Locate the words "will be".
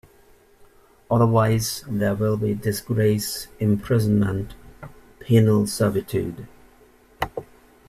2.15-2.55